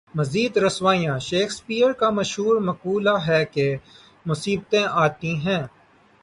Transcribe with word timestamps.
مزید 0.15 0.57
رسوائیاں 0.57 1.17
شیکسپیئر 1.19 1.91
کا 1.91 2.09
مشہور 2.09 2.55
مقولہ 2.61 3.15
ہے 3.27 3.45
کہ 3.45 3.65
مصیبتیں 4.25 4.85
آتی 5.05 5.35
ہیں۔ 5.35 5.63